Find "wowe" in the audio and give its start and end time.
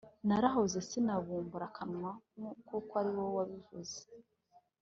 3.17-3.33